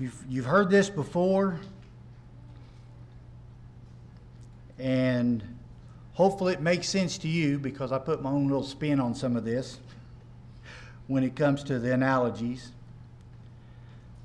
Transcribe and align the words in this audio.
You've, 0.00 0.24
you've 0.28 0.46
heard 0.46 0.70
this 0.70 0.90
before, 0.90 1.60
and 4.76 5.40
hopefully 6.14 6.52
it 6.52 6.60
makes 6.60 6.88
sense 6.88 7.16
to 7.18 7.28
you 7.28 7.60
because 7.60 7.92
I 7.92 7.98
put 7.98 8.20
my 8.20 8.30
own 8.30 8.48
little 8.48 8.64
spin 8.64 8.98
on 8.98 9.14
some 9.14 9.36
of 9.36 9.44
this 9.44 9.78
when 11.06 11.22
it 11.22 11.36
comes 11.36 11.62
to 11.64 11.78
the 11.78 11.94
analogies. 11.94 12.72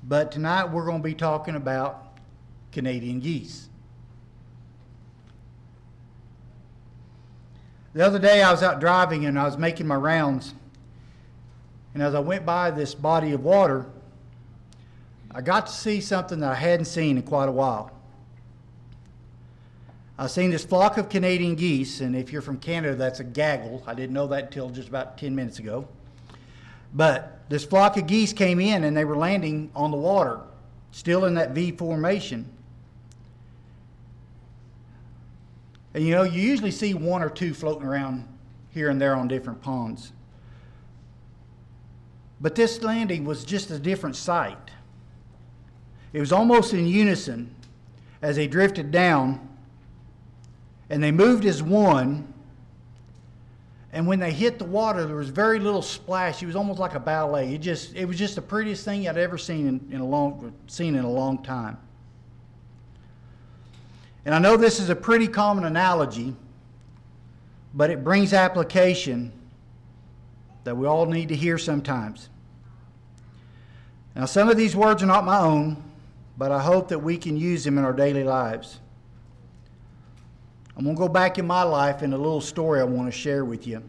But 0.02 0.32
tonight 0.32 0.64
we're 0.64 0.86
going 0.86 1.02
to 1.02 1.04
be 1.04 1.14
talking 1.14 1.54
about 1.54 2.18
Canadian 2.72 3.20
geese. 3.20 3.68
The 7.92 8.04
other 8.04 8.18
day 8.18 8.42
I 8.42 8.50
was 8.50 8.64
out 8.64 8.80
driving 8.80 9.24
and 9.24 9.38
I 9.38 9.44
was 9.44 9.56
making 9.56 9.86
my 9.86 9.94
rounds. 9.94 10.52
And 11.94 12.02
as 12.02 12.16
I 12.16 12.20
went 12.20 12.44
by 12.44 12.72
this 12.72 12.92
body 12.92 13.30
of 13.30 13.44
water, 13.44 13.86
I 15.32 15.40
got 15.40 15.66
to 15.66 15.72
see 15.72 16.00
something 16.00 16.40
that 16.40 16.50
I 16.50 16.56
hadn't 16.56 16.86
seen 16.86 17.16
in 17.16 17.22
quite 17.22 17.48
a 17.48 17.52
while. 17.52 17.92
I've 20.18 20.30
seen 20.30 20.50
this 20.50 20.64
flock 20.64 20.98
of 20.98 21.08
Canadian 21.08 21.54
geese, 21.54 22.00
and 22.00 22.14
if 22.14 22.30
you're 22.32 22.42
from 22.42 22.58
Canada, 22.58 22.94
that's 22.94 23.20
a 23.20 23.24
gaggle. 23.24 23.82
I 23.86 23.94
didn't 23.94 24.12
know 24.12 24.26
that 24.26 24.44
until 24.44 24.68
just 24.68 24.88
about 24.88 25.16
10 25.16 25.34
minutes 25.34 25.58
ago. 25.58 25.88
But 26.92 27.48
this 27.48 27.64
flock 27.64 27.96
of 27.96 28.06
geese 28.06 28.32
came 28.32 28.60
in 28.60 28.84
and 28.84 28.96
they 28.96 29.04
were 29.04 29.16
landing 29.16 29.70
on 29.74 29.90
the 29.90 29.96
water, 29.96 30.40
still 30.90 31.24
in 31.24 31.34
that 31.34 31.52
V 31.52 31.72
formation. 31.72 32.50
And 35.94 36.04
you 36.04 36.14
know, 36.14 36.24
you 36.24 36.42
usually 36.42 36.70
see 36.70 36.94
one 36.94 37.22
or 37.22 37.30
two 37.30 37.54
floating 37.54 37.86
around 37.86 38.26
here 38.70 38.90
and 38.90 39.00
there 39.00 39.14
on 39.14 39.28
different 39.28 39.62
ponds. 39.62 40.12
But 42.40 42.54
this 42.54 42.82
landing 42.82 43.24
was 43.24 43.44
just 43.44 43.70
a 43.70 43.78
different 43.78 44.16
sight. 44.16 44.70
It 46.12 46.20
was 46.20 46.32
almost 46.32 46.72
in 46.74 46.86
unison 46.86 47.54
as 48.22 48.36
they 48.36 48.46
drifted 48.46 48.90
down 48.90 49.48
and 50.90 51.02
they 51.02 51.12
moved 51.12 51.44
as 51.44 51.62
one. 51.62 52.32
And 53.92 54.06
when 54.06 54.18
they 54.18 54.32
hit 54.32 54.58
the 54.58 54.64
water, 54.64 55.06
there 55.06 55.16
was 55.16 55.30
very 55.30 55.58
little 55.58 55.82
splash. 55.82 56.42
It 56.42 56.46
was 56.46 56.56
almost 56.56 56.78
like 56.78 56.94
a 56.94 57.00
ballet. 57.00 57.54
It 57.54 57.58
just 57.58 57.94
it 57.94 58.04
was 58.04 58.18
just 58.18 58.34
the 58.34 58.42
prettiest 58.42 58.84
thing 58.84 59.08
I'd 59.08 59.16
ever 59.16 59.38
seen 59.38 59.66
in, 59.66 59.88
in 59.92 60.00
a 60.00 60.06
long 60.06 60.52
seen 60.66 60.94
in 60.94 61.04
a 61.04 61.10
long 61.10 61.42
time. 61.42 61.78
And 64.24 64.34
I 64.34 64.38
know 64.38 64.56
this 64.56 64.80
is 64.80 64.90
a 64.90 64.96
pretty 64.96 65.26
common 65.26 65.64
analogy, 65.64 66.36
but 67.72 67.90
it 67.90 68.04
brings 68.04 68.32
application 68.32 69.32
that 70.64 70.76
we 70.76 70.86
all 70.86 71.06
need 71.06 71.28
to 71.28 71.36
hear 71.36 71.56
sometimes. 71.56 72.28
Now, 74.14 74.26
some 74.26 74.48
of 74.48 74.56
these 74.56 74.76
words 74.76 75.02
are 75.02 75.06
not 75.06 75.24
my 75.24 75.38
own, 75.38 75.82
but 76.40 76.50
I 76.50 76.58
hope 76.58 76.88
that 76.88 77.00
we 77.00 77.18
can 77.18 77.36
use 77.36 77.64
them 77.64 77.76
in 77.76 77.84
our 77.84 77.92
daily 77.92 78.24
lives. 78.24 78.80
I'm 80.74 80.84
going 80.84 80.96
to 80.96 80.98
go 80.98 81.06
back 81.06 81.36
in 81.38 81.46
my 81.46 81.64
life 81.64 82.02
in 82.02 82.14
a 82.14 82.16
little 82.16 82.40
story 82.40 82.80
I 82.80 82.84
want 82.84 83.12
to 83.12 83.12
share 83.12 83.44
with 83.44 83.66
you. 83.66 83.82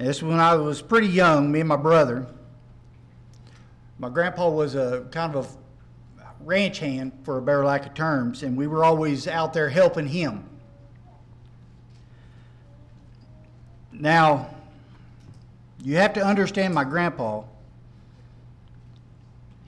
And 0.00 0.08
this 0.08 0.24
when 0.24 0.40
I 0.40 0.56
was 0.56 0.82
pretty 0.82 1.06
young, 1.06 1.52
me 1.52 1.60
and 1.60 1.68
my 1.68 1.76
brother. 1.76 2.26
My 4.00 4.08
grandpa 4.08 4.48
was 4.48 4.74
a 4.74 5.06
kind 5.12 5.36
of 5.36 5.56
a 6.18 6.24
ranch 6.44 6.80
hand, 6.80 7.12
for 7.22 7.38
a 7.38 7.42
better 7.42 7.64
lack 7.64 7.86
of 7.86 7.94
terms, 7.94 8.42
and 8.42 8.56
we 8.56 8.66
were 8.66 8.82
always 8.84 9.28
out 9.28 9.52
there 9.52 9.68
helping 9.68 10.08
him. 10.08 10.50
Now, 13.92 14.50
you 15.80 15.94
have 15.94 16.14
to 16.14 16.24
understand 16.24 16.74
my 16.74 16.82
grandpa. 16.82 17.44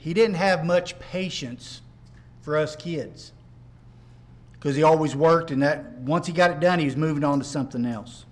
He 0.01 0.15
didn't 0.15 0.37
have 0.37 0.65
much 0.65 0.99
patience 0.99 1.83
for 2.41 2.57
us 2.57 2.75
kids 2.75 3.33
because 4.53 4.75
he 4.75 4.83
always 4.83 5.15
worked, 5.15 5.51
and 5.51 5.63
that 5.63 5.93
once 5.99 6.27
he 6.27 6.33
got 6.33 6.51
it 6.51 6.59
done, 6.59 6.79
he 6.79 6.87
was 6.87 6.97
moving 6.97 7.23
on 7.23 7.39
to 7.39 7.45
something 7.45 7.85
else. 7.85 8.25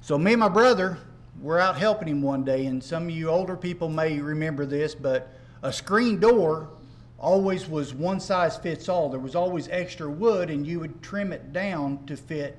So 0.00 0.16
me 0.16 0.34
and 0.34 0.40
my 0.40 0.48
brother 0.48 0.98
were 1.40 1.58
out 1.58 1.76
helping 1.76 2.06
him 2.06 2.22
one 2.22 2.44
day, 2.44 2.66
and 2.66 2.82
some 2.82 3.04
of 3.04 3.10
you 3.10 3.28
older 3.28 3.56
people 3.56 3.88
may 3.88 4.20
remember 4.20 4.66
this, 4.66 4.94
but 4.94 5.34
a 5.62 5.72
screen 5.72 6.20
door 6.20 6.68
always 7.18 7.68
was 7.68 7.92
one 7.92 8.20
size 8.20 8.56
fits 8.56 8.88
all. 8.88 9.08
There 9.08 9.18
was 9.18 9.34
always 9.34 9.68
extra 9.68 10.08
wood, 10.08 10.48
and 10.48 10.64
you 10.64 10.78
would 10.78 11.02
trim 11.02 11.32
it 11.32 11.52
down 11.52 12.06
to 12.06 12.16
fit 12.16 12.56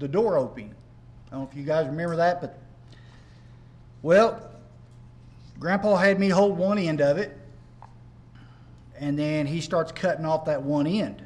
the 0.00 0.08
door 0.08 0.36
opening. 0.36 0.74
I 1.28 1.30
don't 1.30 1.40
know 1.40 1.48
if 1.50 1.56
you 1.56 1.64
guys 1.64 1.86
remember 1.86 2.16
that, 2.16 2.42
but 2.42 2.58
well, 4.02 4.50
Grandpa 5.58 5.96
had 5.96 6.20
me 6.20 6.28
hold 6.28 6.58
one 6.58 6.78
end 6.78 7.00
of 7.00 7.18
it, 7.18 7.36
and 8.98 9.18
then 9.18 9.46
he 9.46 9.60
starts 9.60 9.92
cutting 9.92 10.24
off 10.24 10.44
that 10.46 10.62
one 10.62 10.86
end. 10.86 11.22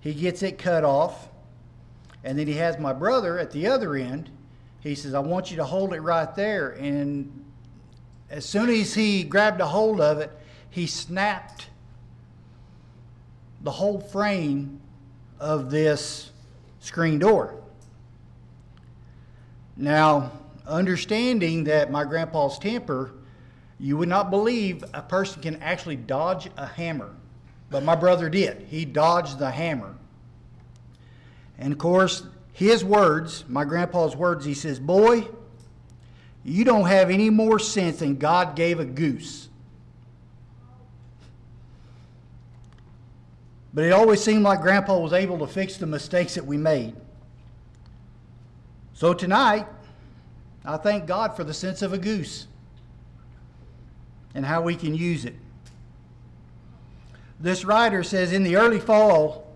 He 0.00 0.14
gets 0.14 0.42
it 0.42 0.58
cut 0.58 0.84
off, 0.84 1.28
and 2.24 2.38
then 2.38 2.46
he 2.46 2.54
has 2.54 2.78
my 2.78 2.92
brother 2.92 3.38
at 3.38 3.50
the 3.50 3.66
other 3.66 3.94
end. 3.94 4.30
He 4.80 4.94
says, 4.94 5.14
I 5.14 5.20
want 5.20 5.50
you 5.50 5.56
to 5.56 5.64
hold 5.64 5.92
it 5.92 6.00
right 6.00 6.34
there. 6.34 6.70
And 6.70 7.44
as 8.30 8.44
soon 8.44 8.68
as 8.70 8.94
he 8.94 9.24
grabbed 9.24 9.60
a 9.60 9.66
hold 9.66 10.00
of 10.00 10.18
it, 10.18 10.30
he 10.70 10.86
snapped 10.86 11.68
the 13.62 13.70
whole 13.70 14.00
frame 14.00 14.80
of 15.40 15.70
this 15.70 16.30
screen 16.80 17.18
door. 17.18 17.60
Now, 19.76 20.32
understanding 20.66 21.64
that 21.64 21.90
my 21.90 22.04
grandpa's 22.04 22.58
temper, 22.58 23.12
you 23.80 23.96
would 23.96 24.08
not 24.08 24.30
believe 24.30 24.84
a 24.92 25.02
person 25.02 25.40
can 25.40 25.56
actually 25.62 25.96
dodge 25.96 26.48
a 26.56 26.66
hammer. 26.66 27.14
But 27.70 27.84
my 27.84 27.94
brother 27.94 28.28
did. 28.28 28.66
He 28.68 28.84
dodged 28.84 29.38
the 29.38 29.50
hammer. 29.50 29.94
And 31.58 31.72
of 31.72 31.78
course, 31.78 32.24
his 32.52 32.84
words, 32.84 33.44
my 33.48 33.64
grandpa's 33.64 34.16
words, 34.16 34.44
he 34.44 34.54
says, 34.54 34.80
Boy, 34.80 35.28
you 36.44 36.64
don't 36.64 36.86
have 36.86 37.10
any 37.10 37.30
more 37.30 37.58
sense 37.58 37.98
than 37.98 38.16
God 38.16 38.56
gave 38.56 38.80
a 38.80 38.84
goose. 38.84 39.48
But 43.74 43.84
it 43.84 43.92
always 43.92 44.22
seemed 44.22 44.42
like 44.42 44.62
Grandpa 44.62 44.98
was 44.98 45.12
able 45.12 45.38
to 45.38 45.46
fix 45.46 45.76
the 45.76 45.86
mistakes 45.86 46.34
that 46.34 46.44
we 46.44 46.56
made. 46.56 46.96
So 48.94 49.14
tonight, 49.14 49.66
I 50.64 50.78
thank 50.78 51.06
God 51.06 51.36
for 51.36 51.44
the 51.44 51.54
sense 51.54 51.82
of 51.82 51.92
a 51.92 51.98
goose 51.98 52.48
and 54.34 54.44
how 54.44 54.62
we 54.62 54.76
can 54.76 54.94
use 54.94 55.24
it. 55.24 55.34
This 57.40 57.64
writer 57.64 58.02
says 58.02 58.32
in 58.32 58.42
the 58.42 58.56
early 58.56 58.80
fall, 58.80 59.46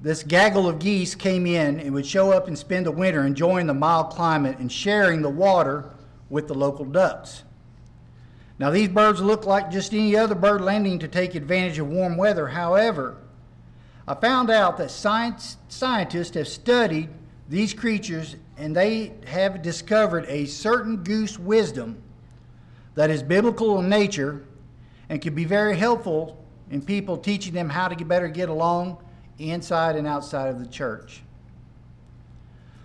this 0.00 0.22
gaggle 0.22 0.68
of 0.68 0.78
geese 0.78 1.14
came 1.14 1.46
in 1.46 1.80
and 1.80 1.94
would 1.94 2.06
show 2.06 2.30
up 2.30 2.46
and 2.46 2.58
spend 2.58 2.86
the 2.86 2.90
winter 2.90 3.24
enjoying 3.24 3.66
the 3.66 3.74
mild 3.74 4.10
climate 4.10 4.58
and 4.58 4.70
sharing 4.70 5.22
the 5.22 5.30
water 5.30 5.90
with 6.28 6.46
the 6.46 6.54
local 6.54 6.84
ducks. 6.84 7.42
Now, 8.58 8.70
these 8.70 8.88
birds 8.88 9.20
look 9.20 9.46
like 9.46 9.70
just 9.70 9.92
any 9.92 10.16
other 10.16 10.34
bird 10.34 10.60
landing 10.60 10.98
to 11.00 11.08
take 11.08 11.34
advantage 11.34 11.78
of 11.78 11.88
warm 11.88 12.16
weather. 12.16 12.48
However, 12.48 13.16
I 14.06 14.14
found 14.14 14.50
out 14.50 14.76
that 14.76 14.90
science, 14.90 15.56
scientists 15.68 16.36
have 16.36 16.48
studied 16.48 17.08
these 17.48 17.74
creatures 17.74 18.36
and 18.56 18.76
they 18.76 19.12
have 19.26 19.62
discovered 19.62 20.26
a 20.28 20.46
certain 20.46 20.98
goose 20.98 21.38
wisdom 21.38 22.02
that 22.94 23.10
is 23.10 23.22
biblical 23.22 23.78
in 23.80 23.88
nature 23.88 24.44
and 25.08 25.20
can 25.20 25.34
be 25.34 25.44
very 25.44 25.76
helpful 25.76 26.44
in 26.70 26.82
people 26.82 27.16
teaching 27.16 27.52
them 27.52 27.68
how 27.68 27.88
to 27.88 28.04
better 28.04 28.28
get 28.28 28.48
along 28.48 28.98
inside 29.38 29.96
and 29.96 30.06
outside 30.06 30.48
of 30.48 30.58
the 30.60 30.66
church. 30.66 31.22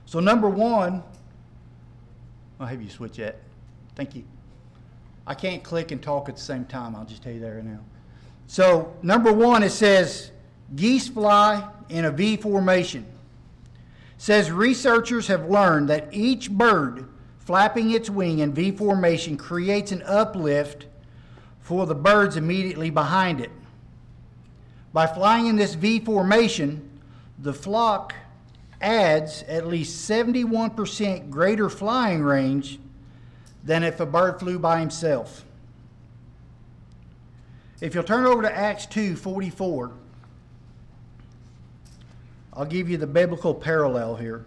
So, 0.05 0.19
number 0.19 0.49
one, 0.49 1.03
I'll 2.59 2.67
have 2.67 2.81
you 2.81 2.89
switch 2.89 3.17
that. 3.17 3.37
Thank 3.95 4.15
you. 4.15 4.23
I 5.27 5.35
can't 5.35 5.63
click 5.63 5.91
and 5.91 6.01
talk 6.01 6.29
at 6.29 6.35
the 6.35 6.41
same 6.41 6.65
time. 6.65 6.95
I'll 6.95 7.05
just 7.05 7.21
tell 7.21 7.31
you 7.31 7.39
that 7.41 7.49
right 7.49 7.63
now. 7.63 7.79
So, 8.47 8.95
number 9.03 9.31
one, 9.31 9.61
it 9.61 9.69
says 9.69 10.31
geese 10.75 11.07
fly 11.07 11.69
in 11.89 12.05
a 12.05 12.11
V 12.11 12.37
formation. 12.37 13.03
It 13.03 14.21
says 14.21 14.51
researchers 14.51 15.27
have 15.27 15.49
learned 15.49 15.89
that 15.89 16.07
each 16.11 16.49
bird 16.49 17.08
flapping 17.49 17.89
its 17.89 18.11
wing 18.11 18.37
in 18.37 18.53
V 18.53 18.69
formation 18.69 19.35
creates 19.35 19.91
an 19.91 20.03
uplift 20.03 20.85
for 21.61 21.87
the 21.87 21.95
birds 21.95 22.37
immediately 22.37 22.91
behind 22.91 23.41
it. 23.41 23.49
By 24.93 25.07
flying 25.07 25.47
in 25.47 25.55
this 25.55 25.73
V 25.73 25.99
formation, 25.99 26.87
the 27.39 27.51
flock 27.51 28.13
adds 28.79 29.41
at 29.47 29.65
least 29.65 30.07
71% 30.07 31.31
greater 31.31 31.71
flying 31.71 32.21
range 32.21 32.77
than 33.63 33.81
if 33.81 33.99
a 33.99 34.05
bird 34.05 34.39
flew 34.39 34.59
by 34.59 34.79
himself. 34.79 35.43
If 37.81 37.95
you'll 37.95 38.03
turn 38.03 38.27
over 38.27 38.43
to 38.43 38.55
Acts 38.55 38.85
2 38.85 39.15
44, 39.15 39.91
I'll 42.53 42.65
give 42.65 42.91
you 42.91 42.97
the 42.97 43.07
biblical 43.07 43.55
parallel 43.55 44.17
here. 44.17 44.45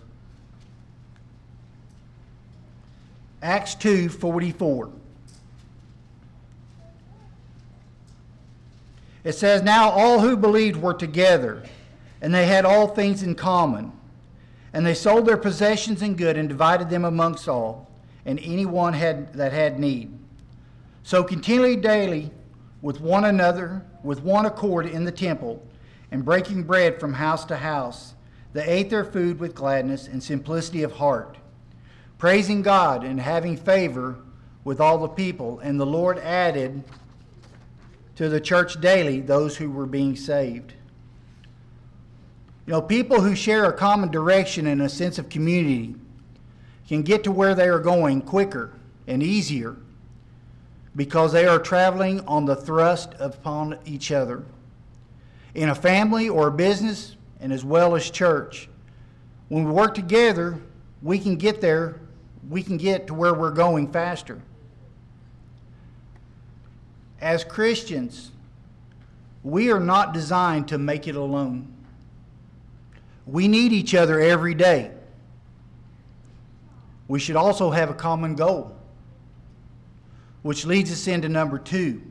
Acts 3.43 3.75
2 3.75 4.09
44. 4.09 4.91
It 9.25 9.33
says, 9.35 9.63
Now 9.63 9.91
all 9.91 10.21
who 10.21 10.37
believed 10.37 10.81
were 10.81 10.95
together, 10.95 11.63
and 12.21 12.35
they 12.35 12.47
had 12.47 12.65
all 12.65 12.89
things 12.89 13.23
in 13.23 13.35
common. 13.35 13.93
And 14.73 14.87
they 14.87 14.95
sold 14.95 15.27
their 15.27 15.37
possessions 15.37 16.01
and 16.03 16.17
good 16.17 16.37
and 16.37 16.49
divided 16.49 16.89
them 16.89 17.05
amongst 17.05 17.49
all, 17.49 17.91
and 18.25 18.39
anyone 18.41 18.95
had, 18.95 19.33
that 19.35 19.53
had 19.53 19.79
need. 19.79 20.17
So 21.03 21.23
continually 21.23 21.77
daily 21.77 22.31
with 22.81 23.01
one 23.01 23.25
another, 23.25 23.85
with 24.03 24.23
one 24.23 24.47
accord 24.47 24.87
in 24.87 25.05
the 25.05 25.13
temple, 25.13 25.63
and 26.11 26.25
breaking 26.25 26.63
bread 26.63 26.99
from 26.99 27.15
house 27.15 27.45
to 27.47 27.57
house, 27.57 28.15
they 28.53 28.65
ate 28.65 28.91
their 28.91 29.05
food 29.05 29.39
with 29.39 29.55
gladness 29.55 30.07
and 30.07 30.23
simplicity 30.23 30.83
of 30.83 30.93
heart, 30.93 31.37
praising 32.23 32.63
God 32.63 33.03
and 33.03 33.19
having 33.19 33.57
favor 33.57 34.17
with 34.63 34.81
all 34.81 34.97
the 34.97 35.09
people. 35.09 35.59
And 35.59 35.81
the 35.81 35.85
Lord 35.85 36.21
added 36.21 36.85
to 38.15 38.29
the 38.29 38.41
church 38.41 38.81
daily 38.81 39.19
those 39.19 39.57
who 39.57 39.69
were 39.69 39.87
being 39.87 40.15
saved. 40.15 40.73
You 42.65 42.75
know, 42.75 42.81
people 42.81 43.21
who 43.21 43.35
share 43.35 43.65
a 43.65 43.73
common 43.73 44.09
direction 44.09 44.69
and 44.69 44.81
a 44.83 44.89
sense 44.89 45.19
of 45.19 45.29
community 45.31 45.97
can 46.87 47.03
get 47.03 47.25
to 47.25 47.33
where 47.33 47.57
they 47.57 47.67
are 47.67 47.81
going 47.81 48.23
quicker 48.23 48.73
and 49.09 49.21
easier 49.21 49.77
because 50.95 51.33
they 51.33 51.49
are 51.49 51.59
traveling 51.59 52.21
on 52.29 52.45
the 52.45 52.55
thrust 52.55 53.15
upon 53.19 53.81
each 53.85 54.13
other. 54.13 54.45
In 55.57 55.71
a 55.71 55.75
family 55.75 56.29
or 56.29 56.47
a 56.47 56.53
business, 56.53 57.17
and 57.41 57.53
as 57.53 57.65
well 57.65 57.97
as 57.97 58.09
church, 58.09 58.69
when 59.49 59.65
we 59.65 59.73
work 59.73 59.93
together, 59.97 60.61
we 61.03 61.19
can 61.19 61.35
get 61.35 61.61
there, 61.61 61.99
we 62.49 62.63
can 62.63 62.77
get 62.77 63.07
to 63.07 63.15
where 63.15 63.35
we're 63.35 63.53
going 63.53 63.91
faster. 63.93 64.41
As 67.21 67.45
Christians, 67.45 68.33
we 69.45 69.71
are 69.71 69.81
not 69.81 70.13
designed 70.13 70.69
to 70.69 70.79
make 70.79 71.07
it 71.07 71.15
alone. 71.15 71.73
We 73.27 73.47
need 73.47 73.73
each 73.73 73.95
other 73.95 74.21
every 74.21 74.55
day. 74.55 74.91
We 77.07 77.21
should 77.21 77.37
also 77.37 77.71
have 77.71 77.91
a 77.91 77.95
common 77.95 78.35
goal, 78.35 78.77
which 80.43 80.65
leads 80.65 80.91
us 80.91 81.07
into 81.07 81.29
number 81.29 81.59
two. 81.59 82.03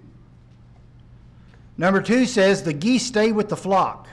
Number 1.77 2.01
two 2.01 2.25
says 2.25 2.63
the 2.63 2.73
geese 2.73 3.05
stay 3.05 3.31
with 3.31 3.49
the 3.49 3.57
flock. 3.57 4.07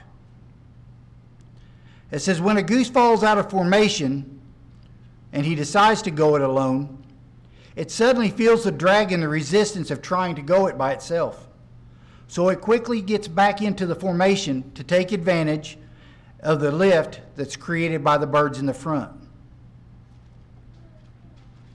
It 2.11 2.21
says 2.21 2.41
when 2.41 2.56
a 2.56 2.62
goose 2.62 2.88
falls 2.88 3.23
out 3.23 3.38
of 3.38 3.50
formation 3.50 4.38
and 5.32 5.44
he 5.44 5.54
decides 5.54 6.02
to 6.02 6.10
go 6.10 6.36
it 6.36 6.42
alone, 6.42 7.02
it 7.76 7.90
suddenly 7.90 8.30
feels 8.30 8.64
the 8.64 8.72
drag 8.72 9.12
and 9.12 9.22
the 9.22 9.28
resistance 9.28 9.90
of 9.90 10.02
trying 10.02 10.34
to 10.34 10.42
go 10.42 10.66
it 10.66 10.76
by 10.76 10.92
itself. 10.92 11.48
So 12.26 12.48
it 12.48 12.60
quickly 12.60 13.00
gets 13.00 13.28
back 13.28 13.62
into 13.62 13.86
the 13.86 13.94
formation 13.94 14.70
to 14.72 14.82
take 14.82 15.12
advantage 15.12 15.78
of 16.40 16.60
the 16.60 16.70
lift 16.70 17.20
that's 17.36 17.56
created 17.56 18.04
by 18.04 18.19
the 18.19 18.26
birds 18.26 18.58
in 18.58 18.66
the 18.66 18.75
front. 18.75 19.12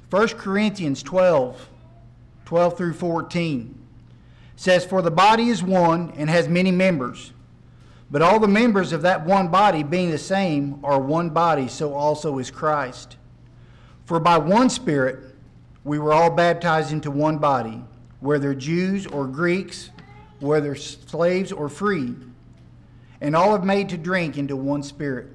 1 0.10 0.28
Corinthians 0.30 1.02
12, 1.02 1.70
12 2.46 2.78
through 2.78 2.94
14 2.94 3.84
says, 4.56 4.86
For 4.86 5.02
the 5.02 5.10
body 5.10 5.50
is 5.50 5.64
one 5.64 6.14
and 6.16 6.30
has 6.30 6.48
many 6.48 6.72
members, 6.72 7.32
but 8.12 8.22
all 8.22 8.40
the 8.40 8.48
members 8.48 8.94
of 8.94 9.02
that 9.02 9.26
one 9.26 9.48
body, 9.48 9.82
being 9.82 10.12
the 10.12 10.20
same, 10.20 10.80
are 10.84 11.00
one 11.00 11.32
body, 11.32 11.68
so 11.68 11.96
also 11.96 12.38
is 12.38 12.52
Christ. 12.52 13.18
For 14.06 14.20
by 14.20 14.38
one 14.38 14.70
Spirit 14.70 15.36
we 15.84 16.00
were 16.00 16.14
all 16.14 16.30
baptized 16.30 16.92
into 16.92 17.12
one 17.12 17.38
body, 17.38 17.84
whether 18.20 18.54
Jews 18.54 19.06
or 19.08 19.28
Greeks, 19.28 19.90
whether 20.40 20.76
slaves 20.76 21.52
or 21.52 21.70
free 21.70 22.16
and 23.24 23.38
all 23.38 23.54
have 23.54 23.64
made 23.64 23.88
to 23.88 23.98
drink 23.98 24.38
into 24.38 24.56
one 24.56 24.84
spirit. 24.84 25.28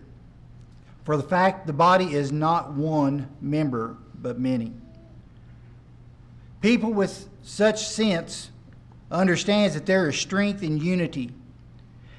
For 1.04 1.16
the 1.16 1.22
fact 1.22 1.66
the 1.66 1.72
body 1.72 2.14
is 2.14 2.30
not 2.30 2.74
one 2.74 3.28
member, 3.40 3.96
but 4.14 4.38
many. 4.38 4.74
People 6.60 6.92
with 6.92 7.30
such 7.42 7.86
sense 7.86 8.50
understands 9.10 9.72
that 9.72 9.86
there 9.86 10.06
is 10.06 10.18
strength 10.18 10.62
in 10.62 10.76
unity. 10.76 11.30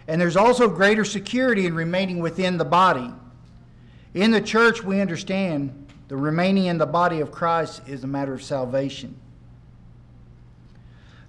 And 0.07 0.19
there's 0.19 0.35
also 0.35 0.67
greater 0.67 1.05
security 1.05 1.67
in 1.67 1.75
remaining 1.75 2.17
within 2.17 2.57
the 2.57 2.65
body. 2.65 3.13
In 4.15 4.31
the 4.31 4.41
church, 4.41 4.83
we 4.83 4.99
understand 4.99 5.78
the 6.09 6.17
remaining 6.17 6.65
in 6.65 6.79
the 6.79 6.87
body 6.87 7.21
of 7.21 7.31
Christ 7.31 7.83
is 7.87 8.03
a 8.03 8.07
matter 8.07 8.33
of 8.33 8.43
salvation. 8.43 9.15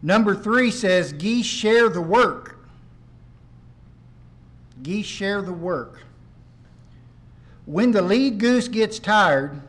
Number 0.02 0.34
three 0.34 0.70
says, 0.70 1.12
geese 1.12 1.46
share 1.46 1.90
the 1.90 2.00
work. 2.00 2.58
Geese 4.82 5.06
share 5.06 5.42
the 5.42 5.52
work. 5.52 6.00
When 7.66 7.92
the 7.92 8.00
lead 8.00 8.38
goose 8.38 8.68
gets 8.68 8.98
tired, 8.98 9.60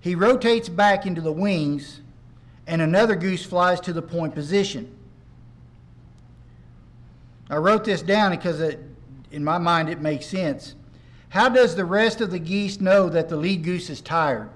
he 0.00 0.14
rotates 0.14 0.68
back 0.68 1.06
into 1.06 1.22
the 1.22 1.32
wings, 1.32 2.02
and 2.66 2.82
another 2.82 3.16
goose 3.16 3.44
flies 3.44 3.80
to 3.80 3.92
the 3.94 4.02
point 4.02 4.34
position. 4.34 4.94
I 7.48 7.56
wrote 7.56 7.84
this 7.84 8.02
down 8.02 8.32
because 8.32 8.60
it, 8.60 8.80
in 9.32 9.42
my 9.42 9.56
mind 9.56 9.88
it 9.88 10.00
makes 10.00 10.26
sense. 10.26 10.74
How 11.30 11.48
does 11.48 11.76
the 11.76 11.84
rest 11.84 12.20
of 12.20 12.32
the 12.32 12.40
geese 12.40 12.80
know 12.80 13.08
that 13.08 13.28
the 13.28 13.36
lead 13.36 13.62
goose 13.62 13.88
is 13.88 14.00
tired? 14.00 14.50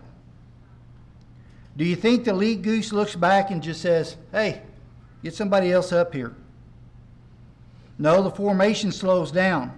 Do 1.76 1.84
you 1.84 1.94
think 1.94 2.24
the 2.24 2.34
lead 2.34 2.62
goose 2.62 2.92
looks 2.92 3.14
back 3.14 3.50
and 3.50 3.62
just 3.62 3.80
says, 3.80 4.16
hey, 4.32 4.60
get 5.22 5.34
somebody 5.34 5.70
else 5.70 5.92
up 5.92 6.12
here? 6.12 6.34
No, 7.96 8.22
the 8.22 8.30
formation 8.30 8.90
slows 8.90 9.30
down. 9.30 9.72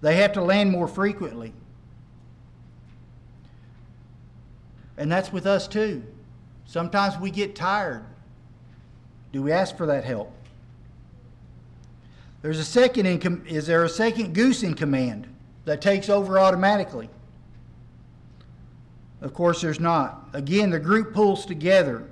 They 0.00 0.16
have 0.16 0.32
to 0.32 0.42
land 0.42 0.72
more 0.72 0.88
frequently. 0.88 1.52
And 4.98 5.10
that's 5.10 5.32
with 5.32 5.46
us 5.46 5.68
too. 5.68 6.02
Sometimes 6.66 7.16
we 7.16 7.30
get 7.30 7.54
tired. 7.54 8.04
Do 9.32 9.40
we 9.40 9.52
ask 9.52 9.76
for 9.76 9.86
that 9.86 10.04
help? 10.04 10.32
There's 12.42 12.58
a 12.58 12.64
second 12.64 13.06
in 13.06 13.20
com- 13.20 13.44
is 13.46 13.68
there 13.68 13.84
a 13.84 13.88
second 13.88 14.34
goose 14.34 14.64
in 14.64 14.74
command 14.74 15.29
that 15.70 15.80
takes 15.80 16.08
over 16.08 16.36
automatically? 16.36 17.08
Of 19.20 19.32
course 19.32 19.60
there's 19.60 19.78
not. 19.78 20.28
Again, 20.32 20.70
the 20.70 20.80
group 20.80 21.14
pulls 21.14 21.46
together. 21.46 22.08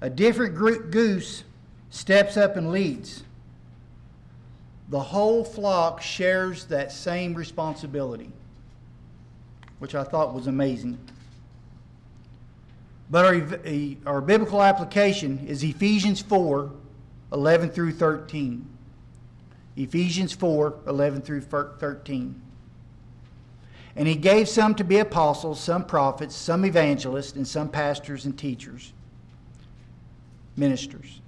A 0.00 0.08
different 0.08 0.54
group 0.54 0.90
goose 0.90 1.44
steps 1.90 2.38
up 2.38 2.56
and 2.56 2.72
leads 2.72 3.22
the 4.88 4.98
whole 4.98 5.44
flock 5.44 6.00
shares 6.00 6.64
that 6.66 6.90
same 6.90 7.34
responsibility, 7.34 8.32
which 9.78 9.94
I 9.94 10.02
thought 10.02 10.32
was 10.32 10.46
amazing. 10.46 10.98
But 13.10 13.26
our, 13.26 14.14
our 14.14 14.20
biblical 14.22 14.62
application 14.62 15.46
is 15.46 15.62
Ephesians 15.62 16.22
4 16.22 16.72
11 17.30 17.68
through 17.68 17.92
13. 17.92 18.77
Ephesians 19.78 20.32
4 20.32 20.80
11 20.86 21.22
through 21.22 21.40
13. 21.40 22.42
And 23.96 24.06
he 24.06 24.14
gave 24.14 24.48
some 24.48 24.74
to 24.76 24.84
be 24.84 24.98
apostles, 24.98 25.58
some 25.58 25.84
prophets, 25.84 26.36
some 26.36 26.64
evangelists, 26.64 27.32
and 27.32 27.46
some 27.46 27.68
pastors 27.68 28.26
and 28.26 28.38
teachers, 28.38 28.92
ministers 30.56 31.20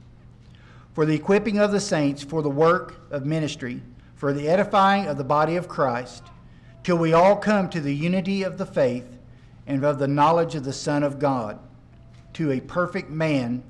for 0.94 1.06
the 1.06 1.14
equipping 1.14 1.58
of 1.58 1.72
the 1.72 1.80
saints 1.80 2.22
for 2.22 2.42
the 2.42 2.50
work 2.50 2.94
of 3.10 3.24
ministry, 3.24 3.80
for 4.16 4.32
the 4.32 4.48
edifying 4.48 5.06
of 5.06 5.16
the 5.16 5.24
body 5.24 5.56
of 5.56 5.68
Christ, 5.68 6.24
till 6.82 6.98
we 6.98 7.12
all 7.12 7.36
come 7.36 7.70
to 7.70 7.80
the 7.80 7.94
unity 7.94 8.42
of 8.42 8.58
the 8.58 8.66
faith 8.66 9.16
and 9.66 9.84
of 9.84 9.98
the 9.98 10.08
knowledge 10.08 10.54
of 10.54 10.64
the 10.64 10.72
Son 10.72 11.02
of 11.02 11.18
God, 11.18 11.58
to 12.34 12.50
a 12.50 12.60
perfect 12.60 13.10
man, 13.10 13.62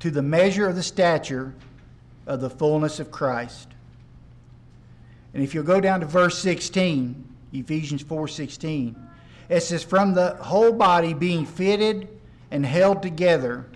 to 0.00 0.10
the 0.10 0.22
measure 0.22 0.68
of 0.68 0.76
the 0.76 0.82
stature 0.82 1.54
of 2.26 2.40
the 2.40 2.50
fullness 2.50 3.00
of 3.00 3.10
Christ. 3.10 3.68
And 5.36 5.44
if 5.44 5.52
you'll 5.52 5.64
go 5.64 5.82
down 5.82 6.00
to 6.00 6.06
verse 6.06 6.38
16, 6.38 7.22
Ephesians 7.52 8.02
4:16, 8.02 8.96
it 9.50 9.60
says 9.60 9.82
from 9.82 10.14
the 10.14 10.30
whole 10.36 10.72
body 10.72 11.12
being 11.12 11.44
fitted 11.44 12.08
and 12.50 12.64
held 12.64 13.02
together 13.02 13.66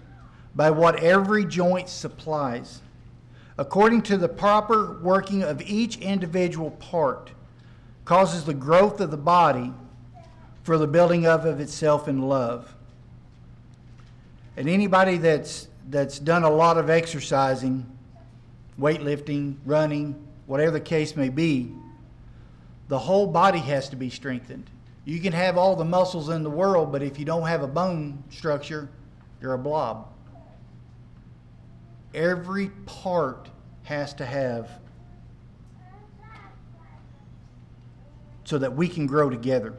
by 0.54 0.70
what 0.70 1.00
every 1.00 1.44
joint 1.44 1.90
supplies, 1.90 2.80
according 3.58 4.00
to 4.04 4.16
the 4.16 4.26
proper 4.26 4.98
working 5.02 5.42
of 5.42 5.60
each 5.60 5.98
individual 5.98 6.70
part, 6.70 7.32
causes 8.06 8.46
the 8.46 8.54
growth 8.54 8.98
of 8.98 9.10
the 9.10 9.18
body 9.18 9.74
for 10.62 10.78
the 10.78 10.86
building 10.86 11.26
up 11.26 11.44
of 11.44 11.60
itself 11.60 12.08
in 12.08 12.22
love. 12.22 12.74
And 14.56 14.66
anybody 14.66 15.18
that's 15.18 15.68
that's 15.90 16.18
done 16.18 16.42
a 16.42 16.50
lot 16.50 16.78
of 16.78 16.88
exercising, 16.88 17.84
weightlifting, 18.80 19.56
running, 19.66 20.26
whatever 20.50 20.72
the 20.72 20.80
case 20.80 21.14
may 21.14 21.28
be, 21.28 21.70
the 22.88 22.98
whole 22.98 23.28
body 23.28 23.60
has 23.60 23.88
to 23.88 23.94
be 23.94 24.10
strengthened. 24.10 24.68
You 25.04 25.20
can 25.20 25.32
have 25.32 25.56
all 25.56 25.76
the 25.76 25.84
muscles 25.84 26.28
in 26.28 26.42
the 26.42 26.50
world, 26.50 26.90
but 26.90 27.04
if 27.04 27.20
you 27.20 27.24
don't 27.24 27.46
have 27.46 27.62
a 27.62 27.68
bone 27.68 28.24
structure, 28.30 28.88
you're 29.40 29.52
a 29.52 29.58
blob. 29.58 30.08
Every 32.14 32.70
part 32.84 33.48
has 33.84 34.12
to 34.14 34.26
have 34.26 34.68
so 38.42 38.58
that 38.58 38.74
we 38.74 38.88
can 38.88 39.06
grow 39.06 39.30
together. 39.30 39.72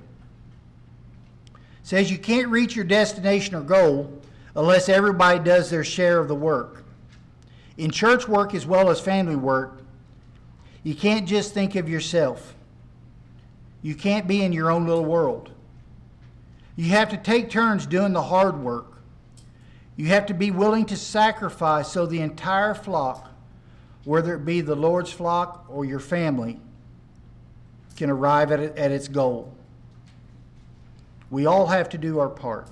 It 1.50 1.60
says 1.84 2.10
you 2.10 2.18
can't 2.18 2.48
reach 2.48 2.78
your 2.78 2.86
destination 2.86 3.56
or 3.56 3.62
goal 3.62 4.22
unless 4.56 4.88
everybody 4.88 5.40
does 5.40 5.70
their 5.70 5.84
share 5.84 6.20
of 6.20 6.30
the 6.30 6.36
work. 6.36 6.86
In 7.78 7.92
church 7.92 8.26
work 8.26 8.56
as 8.56 8.66
well 8.66 8.90
as 8.90 9.02
family 9.02 9.36
work, 9.36 9.81
you 10.84 10.96
can't 10.96 11.28
just 11.28 11.54
think 11.54 11.76
of 11.76 11.88
yourself. 11.88 12.56
You 13.82 13.96
can't 13.96 14.28
be 14.28 14.44
in 14.44 14.54
your 14.54 14.72
own 14.72 14.86
little 14.88 15.06
world. 15.06 15.52
You 16.76 16.90
have 16.90 17.10
to 17.10 17.18
take 17.18 17.50
turns 17.50 17.86
doing 17.86 18.14
the 18.14 18.22
hard 18.22 18.60
work. 18.60 18.88
You 19.96 20.08
have 20.08 20.26
to 20.28 20.34
be 20.34 20.52
willing 20.52 20.86
to 20.86 20.98
sacrifice 20.98 21.92
so 21.92 22.06
the 22.06 22.22
entire 22.22 22.74
flock, 22.74 23.30
whether 24.04 24.36
it 24.36 24.46
be 24.46 24.62
the 24.62 24.76
Lord's 24.76 25.12
flock 25.12 25.66
or 25.70 25.86
your 25.86 26.00
family, 26.00 26.60
can 27.98 28.10
arrive 28.10 28.52
at, 28.52 28.60
it, 28.60 28.78
at 28.78 28.92
its 28.92 29.08
goal. 29.08 29.54
We 31.30 31.46
all 31.46 31.68
have 31.68 31.90
to 31.90 31.98
do 31.98 32.20
our 32.20 32.30
part. 32.30 32.68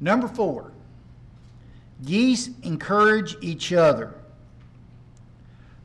Number 0.00 0.28
four, 0.28 0.72
geese 2.04 2.50
encourage 2.62 3.36
each 3.40 3.72
other. 3.72 4.14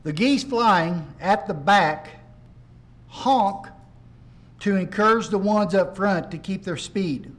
The 0.04 0.12
geese 0.12 0.44
flying 0.44 1.06
at 1.18 1.46
the 1.46 1.54
back 1.54 2.10
honk 3.08 3.68
to 4.60 4.76
encourage 4.76 5.28
the 5.28 5.38
ones 5.38 5.74
up 5.74 5.96
front 5.96 6.30
to 6.30 6.38
keep 6.38 6.64
their 6.64 6.76
speed. 6.76 7.34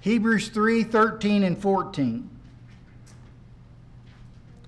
Hebrews 0.00 0.48
3 0.48 0.84
13 0.84 1.44
and 1.44 1.58
14. 1.58 2.30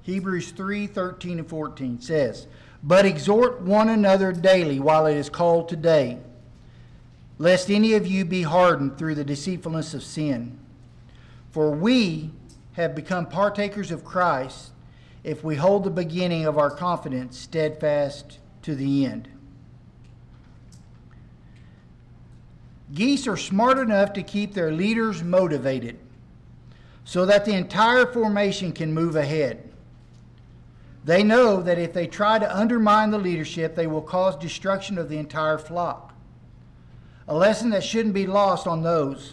Hebrews 0.02 0.52
3 0.52 0.87
13 0.87 1.38
and 1.38 1.49
14 1.49 2.00
says, 2.00 2.47
But 2.83 3.07
exhort 3.07 3.62
one 3.62 3.88
another 3.88 4.33
daily 4.33 4.78
while 4.78 5.07
it 5.07 5.16
is 5.16 5.31
called 5.31 5.69
today, 5.69 6.19
lest 7.38 7.71
any 7.71 7.95
of 7.95 8.07
you 8.07 8.25
be 8.25 8.43
hardened 8.43 8.99
through 8.99 9.14
the 9.14 9.25
deceitfulness 9.25 9.95
of 9.95 10.02
sin. 10.02 10.59
For 11.50 11.71
we 11.71 12.31
have 12.76 12.95
become 12.95 13.25
partakers 13.25 13.90
of 13.90 14.04
Christ 14.04 14.71
if 15.25 15.42
we 15.42 15.56
hold 15.56 15.83
the 15.83 15.90
beginning 15.90 16.45
of 16.45 16.59
our 16.59 16.71
confidence 16.71 17.38
steadfast 17.38 18.38
to 18.61 18.75
the 18.75 19.06
end. 19.06 19.28
Geese 22.92 23.26
are 23.26 23.37
smart 23.37 23.78
enough 23.78 24.12
to 24.12 24.23
keep 24.23 24.52
their 24.52 24.71
leaders 24.71 25.23
motivated 25.23 25.99
so 27.02 27.25
that 27.25 27.47
the 27.47 27.54
entire 27.54 28.04
formation 28.04 28.73
can 28.73 28.92
move 28.92 29.16
ahead. 29.16 29.73
They 31.02 31.23
know 31.23 31.62
that 31.62 31.78
if 31.78 31.95
they 31.95 32.06
try 32.06 32.38
to 32.38 32.56
undermine 32.56 33.11
the 33.11 33.18
leadership, 33.18 33.75
they 33.75 33.87
will 33.87 34.02
cause 34.02 34.37
destruction 34.37 34.99
of 34.99 35.09
the 35.09 35.16
entire 35.16 35.56
flock. 35.56 36.12
A 37.26 37.35
lesson 37.35 37.71
that 37.71 37.83
shouldn't 37.83 38.14
be 38.14 38.26
lost 38.26 38.66
on 38.66 38.83
those 38.83 39.33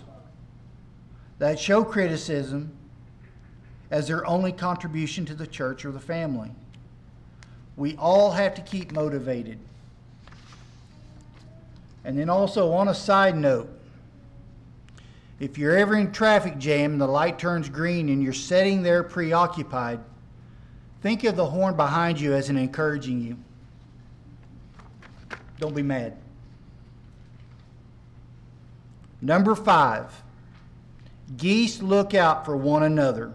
that 1.40 1.60
show 1.60 1.84
criticism 1.84 2.78
as 3.94 4.08
their 4.08 4.26
only 4.26 4.52
contribution 4.52 5.24
to 5.24 5.36
the 5.36 5.46
church 5.46 5.86
or 5.86 5.92
the 5.92 6.00
family. 6.00 6.50
We 7.78 7.96
all 7.98 8.32
have 8.32 8.56
to 8.56 8.62
keep 8.64 8.92
motivated. 8.92 9.60
And 12.04 12.18
then 12.18 12.28
also 12.28 12.72
on 12.72 12.88
a 12.88 12.96
side 12.96 13.38
note, 13.38 13.70
if 15.40 15.60
you're 15.60 15.78
ever 15.78 15.96
in 15.96 16.12
traffic 16.12 16.58
jam 16.58 16.94
and 16.94 17.02
the 17.02 17.06
light 17.06 17.38
turns 17.38 17.70
green 17.70 18.10
and 18.10 18.24
you're 18.24 18.34
sitting 18.34 18.82
there 18.82 19.04
preoccupied, 19.04 20.00
think 21.04 21.24
of 21.24 21.36
the 21.36 21.46
horn 21.46 21.76
behind 21.76 22.20
you 22.20 22.34
as 22.34 22.50
an 22.50 22.58
encouraging 22.58 23.22
you. 23.22 23.38
Don't 25.60 25.76
be 25.76 25.84
mad. 25.84 26.18
Number 29.22 29.54
five, 29.54 30.24
geese 31.38 31.80
look 31.80 32.16
out 32.16 32.44
for 32.44 32.58
one 32.58 32.82
another. 32.82 33.34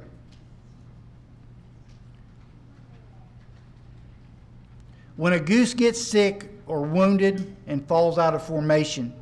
When 5.18 5.32
a 5.32 5.40
goose 5.40 5.74
gets 5.74 6.00
sick 6.00 6.48
or 6.68 6.82
wounded 6.82 7.56
and 7.66 7.84
falls 7.88 8.18
out 8.18 8.36
of 8.36 8.42
formation, 8.46 9.12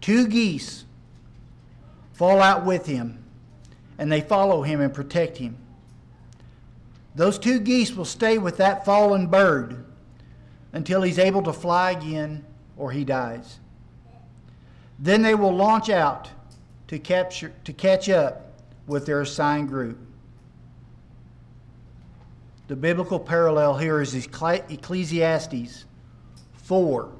two 0.00 0.26
geese 0.26 0.84
fall 2.14 2.42
out 2.42 2.64
with 2.64 2.84
him 2.84 3.22
and 3.96 4.10
they 4.10 4.20
follow 4.20 4.62
him 4.62 4.80
and 4.80 4.92
protect 4.92 5.36
him. 5.36 5.56
Those 7.14 7.38
two 7.38 7.60
geese 7.60 7.94
will 7.94 8.04
stay 8.04 8.38
with 8.38 8.56
that 8.56 8.84
fallen 8.84 9.28
bird 9.28 9.84
until 10.72 11.02
he's 11.02 11.20
able 11.20 11.44
to 11.44 11.52
fly 11.52 11.92
again 11.92 12.44
or 12.76 12.90
he 12.90 13.04
dies. 13.04 13.60
Then 14.98 15.22
they 15.22 15.36
will 15.36 15.54
launch 15.54 15.90
out 15.90 16.28
to, 16.88 16.98
capture, 16.98 17.52
to 17.62 17.72
catch 17.72 18.08
up 18.08 18.52
with 18.88 19.06
their 19.06 19.20
assigned 19.20 19.68
group. 19.68 20.05
The 22.68 22.76
biblical 22.76 23.20
parallel 23.20 23.78
here 23.78 24.00
is 24.00 24.14
Ecclesiastes 24.14 25.84
4 26.54 27.12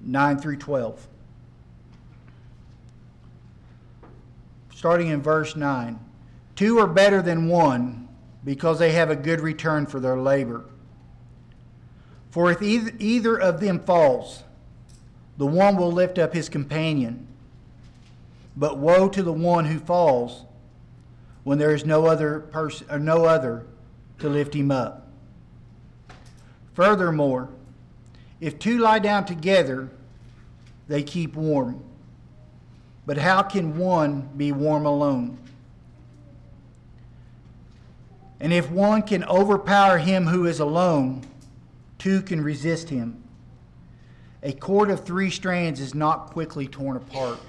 9 0.00 0.38
through 0.38 0.56
12. 0.56 1.08
Starting 4.72 5.08
in 5.08 5.20
verse 5.20 5.56
9 5.56 5.98
Two 6.54 6.78
are 6.78 6.86
better 6.86 7.20
than 7.20 7.48
one 7.48 8.08
because 8.44 8.78
they 8.78 8.92
have 8.92 9.10
a 9.10 9.16
good 9.16 9.40
return 9.40 9.86
for 9.86 9.98
their 9.98 10.16
labor. 10.16 10.64
For 12.30 12.52
if 12.52 12.62
either, 12.62 12.92
either 13.00 13.36
of 13.36 13.58
them 13.58 13.80
falls, 13.80 14.44
the 15.36 15.46
one 15.46 15.76
will 15.76 15.90
lift 15.90 16.18
up 16.18 16.32
his 16.32 16.48
companion. 16.48 17.26
But 18.56 18.78
woe 18.78 19.08
to 19.08 19.22
the 19.22 19.32
one 19.32 19.64
who 19.64 19.80
falls 19.80 20.44
when 21.42 21.58
there 21.58 21.74
is 21.74 21.84
no 21.84 22.06
other 22.06 22.40
person 22.40 22.86
or 22.88 23.00
no 23.00 23.24
other 23.24 23.64
to 24.18 24.28
lift 24.28 24.54
him 24.54 24.70
up. 24.70 25.08
Furthermore, 26.74 27.48
if 28.40 28.58
two 28.58 28.78
lie 28.78 28.98
down 28.98 29.26
together, 29.26 29.90
they 30.86 31.02
keep 31.02 31.34
warm. 31.34 31.82
But 33.04 33.18
how 33.18 33.42
can 33.42 33.76
one 33.76 34.28
be 34.36 34.52
warm 34.52 34.86
alone? 34.86 35.38
And 38.40 38.52
if 38.52 38.70
one 38.70 39.02
can 39.02 39.24
overpower 39.24 39.98
him 39.98 40.26
who 40.26 40.46
is 40.46 40.60
alone, 40.60 41.22
two 41.98 42.22
can 42.22 42.40
resist 42.40 42.90
him. 42.90 43.22
A 44.42 44.52
cord 44.52 44.90
of 44.90 45.04
three 45.04 45.30
strands 45.30 45.80
is 45.80 45.94
not 45.94 46.30
quickly 46.30 46.68
torn 46.68 46.96
apart. 46.96 47.40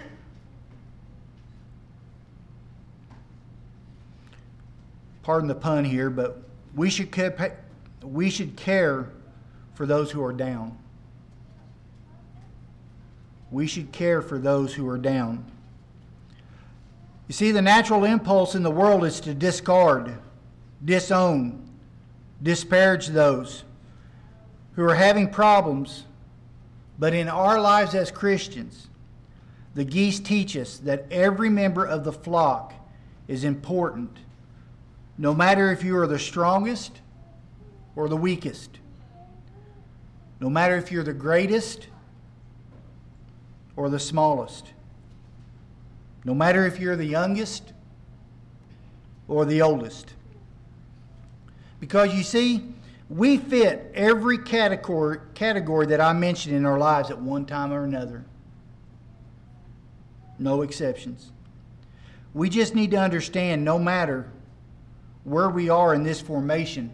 Pardon 5.22 5.48
the 5.48 5.54
pun 5.54 5.86
here, 5.86 6.10
but 6.10 6.49
we 6.76 6.90
should, 6.90 7.16
we 8.04 8.30
should 8.30 8.56
care 8.56 9.12
for 9.74 9.86
those 9.86 10.12
who 10.12 10.24
are 10.24 10.34
down. 10.34 10.78
We 13.52 13.66
should 13.66 13.92
care 13.92 14.22
for 14.22 14.38
those 14.38 14.74
who 14.74 14.88
are 14.90 14.98
down. 14.98 15.46
You 17.28 17.34
see, 17.34 17.52
the 17.52 17.62
natural 17.62 18.06
impulse 18.06 18.56
in 18.56 18.64
the 18.64 18.72
world 18.72 19.04
is 19.06 19.20
to 19.22 19.34
discard, 19.34 20.18
disown, 20.84 21.70
disparage 22.42 23.08
those 23.08 23.64
who 24.74 24.84
are 24.84 24.96
having 24.96 25.30
problems. 25.30 26.06
But 26.98 27.14
in 27.14 27.30
our 27.30 27.60
lives 27.60 27.96
as 27.96 28.12
Christians, 28.12 28.88
the 29.76 29.84
geese 29.84 30.20
teach 30.20 30.58
us 30.58 30.78
that 30.80 31.06
every 31.12 31.50
member 31.50 31.86
of 31.86 32.04
the 32.04 32.12
flock 32.12 32.74
is 33.28 33.44
important 33.44 34.18
no 35.20 35.36
matter 35.36 35.70
if 35.70 35.84
you 35.84 35.98
are 35.98 36.08
the 36.08 36.18
strongest 36.18 37.02
or 37.98 38.08
the 38.08 38.16
weakest, 38.16 38.80
no 40.40 40.50
matter 40.50 40.78
if 40.78 40.94
you're 40.94 41.04
the 41.04 41.14
greatest 41.14 41.88
or 43.76 43.90
the 43.90 44.00
smallest, 44.00 44.72
no 46.24 46.34
matter 46.34 46.66
if 46.66 46.80
you're 46.80 46.96
the 46.96 47.06
youngest 47.06 47.74
or 49.28 49.44
the 49.44 49.62
oldest. 49.62 50.14
Because 51.82 52.16
you 52.16 52.24
see, 52.24 52.64
we 53.10 53.36
fit 53.36 53.92
every 53.94 54.38
category, 54.38 55.18
category 55.34 55.88
that 55.88 56.00
I 56.00 56.14
mentioned 56.14 56.56
in 56.56 56.66
our 56.66 56.78
lives 56.78 57.12
at 57.12 57.22
one 57.22 57.46
time 57.46 57.74
or 57.74 57.84
another. 57.84 58.24
No 60.38 60.62
exceptions. 60.62 61.34
We 62.34 62.48
just 62.48 62.74
need 62.74 62.92
to 62.92 62.98
understand 62.98 63.66
no 63.66 63.78
matter 63.78 64.32
where 65.30 65.50
we 65.50 65.70
are 65.70 65.94
in 65.94 66.02
this 66.02 66.20
formation, 66.20 66.90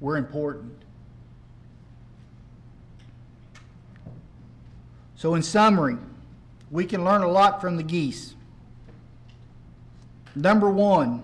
we're 0.00 0.16
important. 0.16 0.72
So, 5.16 5.34
in 5.34 5.42
summary, 5.42 5.98
we 6.70 6.86
can 6.86 7.04
learn 7.04 7.22
a 7.22 7.28
lot 7.28 7.60
from 7.60 7.76
the 7.76 7.82
geese. 7.82 8.34
Number 10.34 10.70
one, 10.70 11.22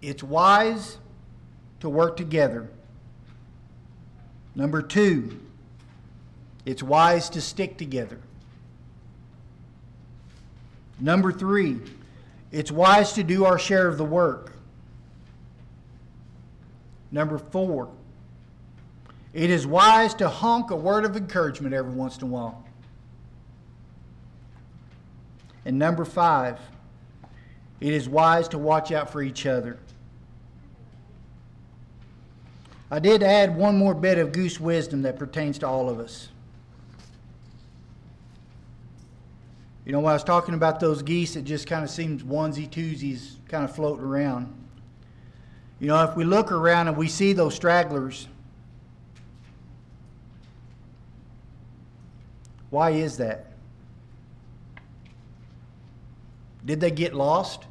it's 0.00 0.22
wise 0.22 0.96
to 1.80 1.90
work 1.90 2.16
together. 2.16 2.70
Number 4.54 4.80
two, 4.80 5.38
it's 6.64 6.82
wise 6.82 7.28
to 7.30 7.42
stick 7.42 7.76
together. 7.76 8.18
Number 10.98 11.32
three, 11.32 11.80
it's 12.50 12.70
wise 12.72 13.12
to 13.12 13.22
do 13.22 13.44
our 13.44 13.58
share 13.58 13.88
of 13.88 13.98
the 13.98 14.04
work. 14.04 14.55
Number 17.10 17.38
four, 17.38 17.88
it 19.32 19.50
is 19.50 19.66
wise 19.66 20.14
to 20.14 20.28
honk 20.28 20.70
a 20.70 20.76
word 20.76 21.04
of 21.04 21.16
encouragement 21.16 21.74
every 21.74 21.92
once 21.92 22.16
in 22.18 22.24
a 22.24 22.26
while. 22.26 22.64
And 25.64 25.78
number 25.78 26.04
five, 26.04 26.58
it 27.80 27.92
is 27.92 28.08
wise 28.08 28.48
to 28.48 28.58
watch 28.58 28.92
out 28.92 29.10
for 29.10 29.22
each 29.22 29.46
other. 29.46 29.78
I 32.90 33.00
did 33.00 33.22
add 33.22 33.56
one 33.56 33.76
more 33.76 33.94
bit 33.94 34.18
of 34.18 34.32
goose 34.32 34.60
wisdom 34.60 35.02
that 35.02 35.18
pertains 35.18 35.58
to 35.58 35.66
all 35.66 35.88
of 35.88 35.98
us. 35.98 36.28
You 39.84 39.92
know, 39.92 40.00
when 40.00 40.10
I 40.10 40.14
was 40.14 40.24
talking 40.24 40.54
about 40.54 40.80
those 40.80 41.02
geese, 41.02 41.36
it 41.36 41.42
just 41.42 41.66
kind 41.66 41.84
of 41.84 41.90
seems 41.90 42.22
onesie 42.22 42.68
twosies 42.68 43.36
kind 43.48 43.64
of 43.64 43.74
floating 43.74 44.04
around. 44.04 44.52
You 45.78 45.88
know, 45.88 46.02
if 46.04 46.16
we 46.16 46.24
look 46.24 46.52
around 46.52 46.88
and 46.88 46.96
we 46.96 47.08
see 47.08 47.32
those 47.32 47.54
stragglers, 47.54 48.28
why 52.70 52.90
is 52.90 53.18
that? 53.18 53.46
Did 56.64 56.80
they 56.80 56.90
get 56.90 57.14
lost? 57.14 57.64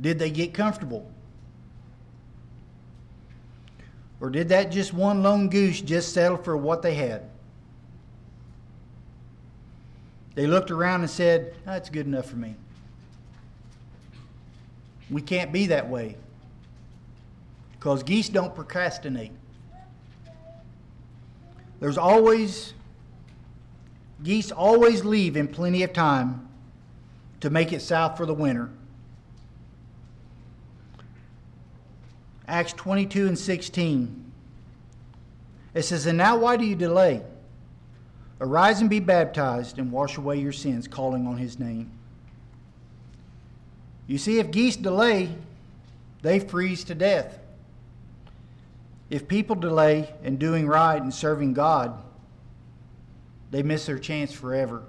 Did 0.00 0.18
they 0.18 0.30
get 0.30 0.52
comfortable? 0.52 1.10
Or 4.20 4.28
did 4.28 4.50
that 4.50 4.70
just 4.70 4.92
one 4.92 5.22
lone 5.22 5.48
goose 5.48 5.80
just 5.80 6.12
settle 6.12 6.36
for 6.36 6.56
what 6.56 6.82
they 6.82 6.94
had? 6.94 7.30
They 10.34 10.46
looked 10.46 10.70
around 10.70 11.00
and 11.00 11.10
said, 11.10 11.54
That's 11.64 11.88
good 11.88 12.06
enough 12.06 12.26
for 12.26 12.36
me. 12.36 12.54
We 15.10 15.22
can't 15.22 15.52
be 15.52 15.66
that 15.66 15.88
way 15.88 16.16
because 17.72 18.02
geese 18.02 18.28
don't 18.28 18.54
procrastinate. 18.54 19.32
There's 21.80 21.96
always, 21.96 22.74
geese 24.22 24.52
always 24.52 25.04
leave 25.04 25.36
in 25.36 25.48
plenty 25.48 25.82
of 25.82 25.92
time 25.92 26.46
to 27.40 27.48
make 27.48 27.72
it 27.72 27.80
south 27.80 28.18
for 28.18 28.26
the 28.26 28.34
winter. 28.34 28.70
Acts 32.46 32.74
22 32.74 33.28
and 33.28 33.38
16. 33.38 34.32
It 35.72 35.82
says, 35.82 36.04
And 36.04 36.18
now 36.18 36.36
why 36.36 36.56
do 36.56 36.66
you 36.66 36.76
delay? 36.76 37.22
Arise 38.40 38.80
and 38.80 38.90
be 38.90 39.00
baptized 39.00 39.78
and 39.78 39.90
wash 39.90 40.18
away 40.18 40.38
your 40.38 40.52
sins, 40.52 40.86
calling 40.86 41.26
on 41.26 41.38
his 41.38 41.58
name. 41.58 41.90
You 44.10 44.18
see, 44.18 44.40
if 44.40 44.50
geese 44.50 44.74
delay, 44.74 45.32
they 46.22 46.40
freeze 46.40 46.82
to 46.84 46.96
death. 46.96 47.38
If 49.08 49.28
people 49.28 49.54
delay 49.54 50.12
in 50.24 50.36
doing 50.36 50.66
right 50.66 51.00
and 51.00 51.14
serving 51.14 51.54
God, 51.54 51.96
they 53.52 53.62
miss 53.62 53.86
their 53.86 54.00
chance 54.00 54.32
forever. 54.32 54.82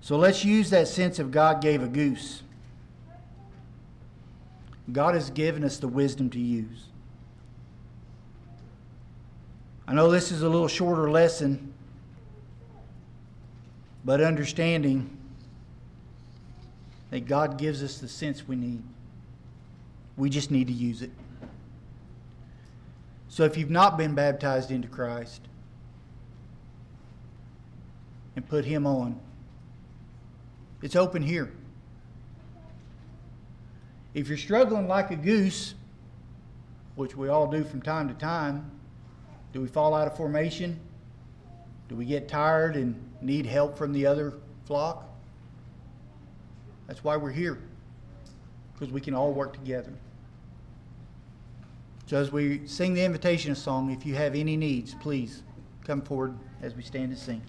So 0.00 0.16
let's 0.16 0.44
use 0.44 0.70
that 0.70 0.88
sense 0.88 1.20
of 1.20 1.30
God 1.30 1.62
gave 1.62 1.80
a 1.80 1.86
goose. 1.86 2.42
God 4.90 5.14
has 5.14 5.30
given 5.30 5.62
us 5.62 5.76
the 5.76 5.86
wisdom 5.86 6.28
to 6.30 6.40
use. 6.40 6.86
I 9.86 9.94
know 9.94 10.10
this 10.10 10.32
is 10.32 10.42
a 10.42 10.48
little 10.48 10.66
shorter 10.66 11.08
lesson, 11.08 11.72
but 14.04 14.20
understanding 14.20 15.18
that 17.14 17.26
God 17.26 17.58
gives 17.58 17.80
us 17.80 17.98
the 17.98 18.08
sense 18.08 18.48
we 18.48 18.56
need. 18.56 18.82
We 20.16 20.28
just 20.28 20.50
need 20.50 20.66
to 20.66 20.72
use 20.72 21.00
it. 21.00 21.12
So 23.28 23.44
if 23.44 23.56
you've 23.56 23.70
not 23.70 23.96
been 23.96 24.16
baptized 24.16 24.72
into 24.72 24.88
Christ 24.88 25.42
and 28.34 28.44
put 28.44 28.64
Him 28.64 28.84
on, 28.84 29.20
it's 30.82 30.96
open 30.96 31.22
here. 31.22 31.52
If 34.12 34.26
you're 34.26 34.36
struggling 34.36 34.88
like 34.88 35.12
a 35.12 35.16
goose, 35.16 35.74
which 36.96 37.16
we 37.16 37.28
all 37.28 37.46
do 37.46 37.62
from 37.62 37.80
time 37.80 38.08
to 38.08 38.14
time, 38.14 38.68
do 39.52 39.60
we 39.60 39.68
fall 39.68 39.94
out 39.94 40.08
of 40.08 40.16
formation? 40.16 40.80
Do 41.88 41.94
we 41.94 42.06
get 42.06 42.26
tired 42.26 42.74
and 42.74 43.00
need 43.20 43.46
help 43.46 43.78
from 43.78 43.92
the 43.92 44.04
other 44.04 44.34
flock? 44.66 45.13
That's 46.86 47.02
why 47.02 47.16
we're 47.16 47.30
here, 47.30 47.58
because 48.72 48.92
we 48.92 49.00
can 49.00 49.14
all 49.14 49.32
work 49.32 49.52
together. 49.54 49.92
So, 52.06 52.18
as 52.18 52.30
we 52.30 52.66
sing 52.66 52.92
the 52.92 53.02
invitation 53.02 53.54
song, 53.54 53.90
if 53.90 54.04
you 54.04 54.14
have 54.14 54.34
any 54.34 54.56
needs, 54.56 54.94
please 54.94 55.42
come 55.84 56.02
forward 56.02 56.34
as 56.60 56.74
we 56.74 56.82
stand 56.82 57.10
and 57.10 57.18
sing. 57.18 57.42